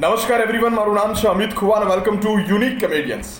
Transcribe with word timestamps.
નમસ્કાર 0.00 0.40
એવરીવન 0.40 0.72
મારું 0.72 0.94
નામ 0.96 1.10
છે 1.14 1.26
Amit 1.28 1.54
Khuwan 1.56 1.82
welcome 1.88 2.14
to 2.18 2.30
unique 2.50 2.76
comedians 2.82 3.32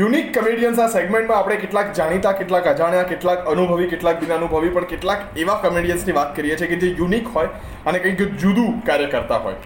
unique 0.00 0.28
comedians 0.34 0.78
આ 0.78 0.84
સેગમેન્ટમાં 0.88 1.38
આપણે 1.38 1.56
કેટલાક 1.62 1.88
જાણીતા, 1.96 2.32
કેટલાક 2.32 2.68
અજાણ્યા, 2.72 3.08
કેટલાક 3.08 3.48
અનુભવી, 3.52 3.88
કેટલાક 3.94 4.20
બિનાનુભવી 4.20 4.70
પણ 4.76 4.86
કેટલાક 4.92 5.24
એવા 5.44 5.56
કમેડિયન્સની 5.64 6.14
વાત 6.18 6.30
કરીએ 6.36 6.58
છીએ 6.60 6.68
કે 6.72 6.78
જે 6.84 6.92
યુનિક 7.00 7.32
હોય 7.34 7.50
અને 7.86 7.98
કંઈક 7.98 8.38
જુદું 8.44 8.78
કાર્ય 8.90 9.08
કરતા 9.16 9.40
હોય. 9.48 9.56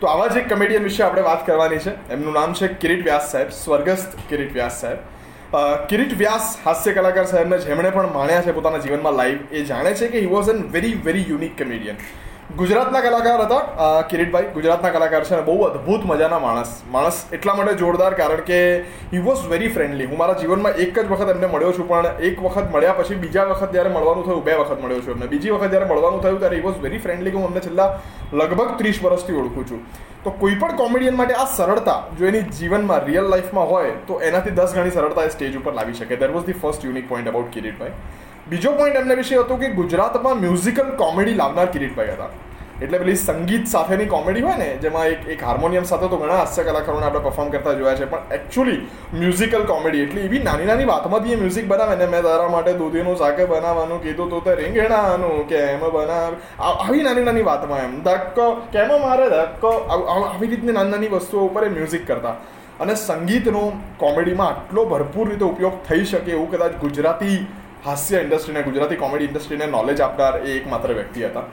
તો 0.00 0.10
આવા 0.12 0.28
જ 0.28 0.38
એક 0.42 0.48
કમેડિયન 0.54 0.86
વિશે 0.90 1.02
આપણે 1.08 1.26
વાત 1.30 1.42
કરવાની 1.50 1.82
છે. 1.88 1.96
એમનું 2.18 2.40
નામ 2.40 2.54
છે 2.60 2.70
કિરીટ 2.86 3.04
વ્યાસ 3.08 3.32
સાહેબ, 3.32 3.50
સ્વર્ગસ્થ 3.58 4.16
કિરીટ 4.30 4.54
વ્યાસ 4.60 4.80
સાહેબ. 4.80 5.00
કિરીટ 5.90 6.16
વ્યાસ 6.22 6.54
હાસ્ય 6.68 6.96
કલાકાર 7.00 7.26
સાહેબને 7.34 7.60
જેમણે 7.66 7.90
પણ 7.90 8.14
માણ્યા 8.14 8.46
છે 8.46 8.56
પોતાના 8.60 8.84
જીવનમાં 8.86 9.20
લાઈવ 9.20 9.38
એ 9.50 9.66
જાણે 9.74 9.92
છે 10.02 10.14
કે 10.14 10.24
he 10.24 10.32
was 10.36 10.54
an 10.56 10.64
very 10.78 10.96
very 11.10 11.28
unique 11.28 11.60
comedian 11.62 12.02
ગુજરાતના 12.56 13.00
કલાકાર 13.02 13.40
હતા 13.44 14.02
કિરીટભાઈ. 14.10 14.46
ગુજરાતના 14.52 14.90
કલાકાર 14.92 15.24
છે 15.24 15.34
અને 15.34 15.42
બહુ 15.48 15.64
અદ્ભુત 15.64 16.04
મજાના 16.10 16.38
માણસ. 16.40 16.70
માણસ 16.92 17.16
એટલા 17.32 17.54
માટે 17.56 17.74
જોરદાર, 17.82 18.14
કારણ 18.20 18.40
કે 18.46 18.60
હી 19.10 19.20
વોઝ 19.26 19.42
વેરી 19.50 19.68
ફ્રેન્ડલી 19.74 20.06
હું 20.12 20.18
મારા 20.18 20.38
જીવનમાં 20.42 20.80
એક 20.84 20.94
જ 20.94 21.04
વખત 21.10 21.34
એમને 21.34 21.50
મળ્યો 21.54 21.72
છું, 21.78 21.88
પણ 21.90 22.22
એક 22.28 22.40
વખત 22.40 22.70
મળ્યા 22.74 22.94
પછી 23.00 23.18
બીજા 23.24 23.44
વખત 23.50 23.74
જ્યારે 23.74 23.92
મળવાનું 23.96 24.24
થયું, 24.28 24.40
બે 24.46 24.54
વખત 24.60 24.80
મળ્યો 24.84 25.00
છું 25.00 25.12
એમને. 25.16 25.28
બીજી 25.32 25.52
વખત 25.56 25.70
જ્યારે 25.74 25.88
મળવાનું 25.90 26.22
થયું, 26.22 26.38
ત્યારે 26.44 26.56
હી 26.56 26.66
વોઝ 26.68 26.78
વેરી 26.84 27.00
ફ્રેન્ડલી 27.06 27.34
હું 27.34 27.44
એમને 27.48 27.60
છેલ્લા 27.66 27.88
લગભગ 28.32 28.78
ત્રીસ 28.78 29.02
વર્ષથી 29.02 29.36
ઓળખું 29.42 29.66
છું. 29.72 29.82
તો 30.24 30.30
કોઈ 30.44 30.56
પણ 30.62 30.78
કોમેડિયન 30.80 31.18
માટે 31.20 31.34
આ 31.42 31.46
સરળતા 31.58 31.98
જો 32.20 32.30
એની 32.30 32.46
જીવનમાં 32.60 33.04
રિયલ 33.10 33.28
લાઈફમાં 33.34 33.68
હોય, 33.74 33.92
તો 34.06 34.22
એનાથી 34.30 34.56
દસ 34.62 34.72
ગણી 34.78 34.96
સરળતા 34.96 35.26
એ 35.28 35.36
સ્ટેજ 35.36 35.60
ઉપર 35.60 35.76
લાવી 35.80 36.00
શકે. 36.00 36.16
That 36.16 36.34
was 36.38 36.48
the 36.48 36.58
first 36.64 36.88
unique 36.88 37.08
point 37.12 37.30
about 37.34 37.52
Kiritbhai 37.58 37.94
બીજો 38.50 38.70
પોઈન્ટ 38.82 39.00
એમને 39.00 39.14
વિશે 39.22 39.34
હતો 39.38 39.56
કે 39.62 39.68
ગુજરાતમાં 39.80 40.44
મ્યુઝિકલ 40.44 40.92
કોમેડી 41.00 41.40
લાવનાર 41.40 41.66
કિરીટભાઈ 41.74 42.14
હતા. 42.18 42.30
એટલે 42.84 42.98
પેલી 43.02 43.16
સંગીત 43.16 43.64
સાથેની 43.72 44.06
કોમેડી 44.12 44.42
હોય 44.46 44.58
ને, 44.58 44.68
જેમાં 44.82 45.06
એક 45.12 45.22
એક 45.34 45.40
હાર્મોનિયમ 45.48 45.86
સાથે 45.90 46.06
તો 46.12 46.18
ઘણા 46.20 46.38
હાસ્ય 46.40 46.64
કલાકારોને 46.68 47.06
આપણે 47.06 47.22
પરફોર્મ 47.26 47.50
કરતા 47.54 47.74
જોયા 47.80 47.96
છે, 48.00 48.06
પણ 48.12 48.34
એકચ્યુઅલી 48.36 48.78
મ્યુઝિકલ 49.20 49.64
કોમેડી 49.72 50.02
એટલે 50.06 50.20
એવી 50.28 50.42
નાની 50.48 50.68
નાની 50.70 50.88
વાતમાંથી 50.92 51.34
એ 51.36 51.40
મ્યુઝિક 51.42 51.66
બનાવે 51.72 51.94
ને, 52.02 52.06
મેં 52.14 52.22
તારા 52.28 52.48
માટે 52.54 52.76
દૂધીનું 52.80 53.18
શાકે 53.22 53.42
બનાવવાનું 53.52 54.02
કીધું, 54.06 54.30
તો 54.30 54.40
તે 54.46 54.56
રીંગણાનું 54.62 55.46
કેમ 55.52 55.84
બનાવ? 55.96 56.38
આવી 56.70 57.02
નાની 57.08 57.26
નાની 57.28 57.46
વાતમાં 57.50 57.84
એમ. 57.86 58.00
ધક્કો, 58.08 58.48
કેમ 58.72 58.96
મારે 59.06 59.30
ધક્કો? 59.36 59.72
આવી 59.90 60.50
રીતની 60.54 60.78
નાની 60.80 60.96
નાની 60.96 61.14
વસ્તુઓ 61.18 61.46
ઉપર 61.50 61.68
એ 61.68 61.74
મ્યુઝિક 61.78 62.06
કરતા. 62.06 62.36
અને 62.80 62.94
સંગીતનો 63.06 63.68
કોમેડીમાં 64.02 64.52
આટલો 64.52 64.90
ભરપૂર 64.92 65.30
રીતે 65.30 65.48
ઉપયોગ 65.52 65.86
થઈ 65.88 66.04
શકે 66.10 66.30
એવું 66.36 66.52
કદાચ 66.52 66.84
ગુજરાતી 66.84 67.38
હાસ્ય 67.84 68.20
ઇન્ડસ્ટ્રીને, 68.22 68.62
ગુજરાતી 68.68 68.96
કોમેડી 69.02 69.28
ઇન્ડસ્ટ્રીને 69.30 69.66
નોલેજ 69.74 70.00
આપનાર 70.06 70.34
એ 70.44 70.54
એકમાત્ર 70.58 70.94
વ્યક્તિ 70.94 71.26
હતા. 71.26 71.44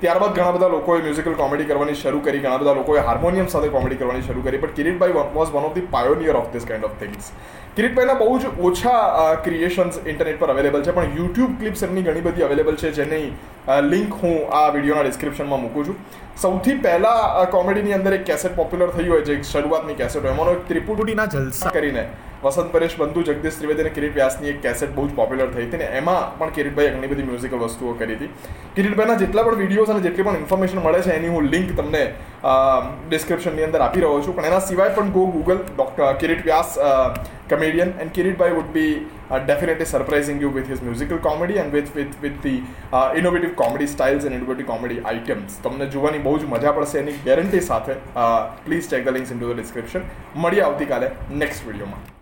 ત્યારબાદ 0.00 0.32
ઘણા 0.36 0.52
બધા 0.54 0.70
લોકોએ 0.74 1.02
મ્યુઝિકલ 1.02 1.34
કોમેડી 1.40 1.66
કરવાની 1.70 1.96
શરૂ 2.02 2.20
કરી, 2.20 2.40
ઘણા 2.44 2.60
બધા 2.62 2.74
લોકોએ 2.78 3.02
હાર્મોનિયમ 3.08 3.48
સાથે 3.54 3.68
કોમેડી 3.74 3.98
કરવાની 4.00 4.24
શરૂ 4.28 4.42
કરી 4.46 4.60
but 4.62 4.74
Kiritbhai 4.78 5.14
was 5.36 5.52
one 5.54 5.66
of 5.68 5.74
the 5.76 5.90
pioneer 5.94 6.36
of 6.40 6.48
this 6.54 6.66
kind 6.70 6.88
of 6.88 6.96
things 7.02 7.30
કિરીટભાઈના 7.76 8.18
બહુ 8.22 8.38
જ 8.42 8.50
ઓછા 8.68 9.28
ક્રિએશન્સ 9.46 10.00
ઇન્ટરનેટ 10.12 10.40
પર 10.42 10.50
અવેલેબલ 10.54 10.82
છે, 10.82 10.92
પણ 10.98 11.16
યુટ્યુબ 11.20 11.52
ક્લિપ્સ 11.60 11.86
એમની 11.88 12.04
ઘણી 12.08 12.26
બધી 12.28 12.46
અવેલેબલ 12.48 12.76
છે, 12.82 12.92
જેની 13.00 13.28
લિંક 13.66 14.12
હું 14.22 14.36
આ 14.52 14.70
વિડીયોના 14.72 15.04
ડિસ્ક્રિપ્શનમાં 15.06 15.60
મૂકું 15.60 15.86
છું. 15.86 15.96
સૌથી 16.42 16.74
પહેલા 16.84 17.46
કોમેડીની 17.56 17.94
અંદર 17.98 18.12
એક 18.18 18.24
કેસેટ 18.30 18.56
પોપ્યુલર 18.60 18.90
થઈ 18.98 19.08
હોય 19.08 19.24
જે 19.30 19.40
શરૂઆતની 19.52 19.96
કેસેટ 20.02 20.22
હોય. 20.22 20.34
એમાંનો 20.36 20.52
એક 20.58 20.64
ત્રિપુટીના 20.70 21.26
જલસા 21.34 21.72
કરીને 21.76 22.04
વસંત 22.44 22.72
પરેશ 22.74 22.96
બંધુ 23.00 23.22
જગદીશ 23.28 23.58
ત્રિવેદી 23.60 23.84
અને 23.86 23.92
કિરીટ 23.96 24.16
વ્યાસની 24.18 24.50
એક 24.52 24.58
કેસેટ 24.66 24.92
બહુ 24.96 25.06
જ 25.08 25.16
પોપ્યુલર 25.20 25.48
થઈ 25.54 25.66
હતી 25.68 25.80
ને 25.82 25.86
એમાં 26.00 26.22
પણ 26.40 26.52
કિરીટભાઈ 26.58 26.92
ઘણી 26.96 27.12
બધી 27.12 27.28
મ્યુઝિકલ 27.28 27.64
વસ્તુઓ 27.64 27.94
કરી 28.00 28.16
હતી. 28.18 28.30
કિરીટભાઈના 28.76 29.18
જેટલા 29.22 29.44
પણ 29.46 29.62
વિડીયોઝ 29.62 29.94
અને 29.94 30.02
જેટલી 30.08 30.26
પણ 30.28 30.42
ઇન્ફોર્મેશન 30.44 30.82
મળે 30.88 31.00
છે 31.06 31.16
એની 31.20 31.32
હું 31.36 31.48
લિંક 31.54 31.70
તમને 31.78 32.04
ડિસ્ક્રિપ્શનની 33.08 33.66
અંદર 33.68 33.86
આપી 33.86 34.04
રહ્યો 34.04 34.20
છું. 34.26 34.36
પણ 34.40 34.50
એના 34.50 34.66
સિવાય 34.72 34.96
પણ 34.98 35.14
go 35.16 35.24
Google 35.38 35.64
doctor 35.70 36.12
Kirit 36.24 36.44
Vyas 36.50 36.76
comedian 37.48 37.90
and 38.00 38.10
Kirit 38.16 38.36
Bhai 38.40 38.52
would 38.56 38.68
be 38.72 38.84
uh, 39.30 39.38
definitely 39.48 39.84
surprising 39.84 40.38
you 40.42 40.50
with 40.54 40.66
his 40.72 40.80
musical 40.86 41.18
comedy 41.26 41.58
and 41.62 41.74
with 41.76 41.88
with 41.96 42.14
with 42.22 42.36
the 42.46 42.54
comedy 43.62 43.86
styles 43.94 44.26
and 44.30 44.38
innovative 44.38 44.68
comedy 44.72 45.04
items 45.12 45.60
તમને 45.68 45.90
જોવાની 45.94 46.24
બહુ 46.26 46.34
જ 46.42 46.50
મજા 46.54 46.74
પડશે 46.80 46.98
એની 47.04 47.20
ગેરંટી 47.28 47.62
સાથે. 47.70 47.94
Please 48.66 48.90
check 48.94 49.06
the 49.06 49.16
links 49.18 49.36
in 49.36 49.38
to 49.38 49.54
the 49.54 49.62
description 49.62 50.10
મળીએ 50.44 50.66
આવતીકાલે 50.66 51.08
નેક્સ્ટ 51.44 51.66
વિડીયોમાં 51.70 52.13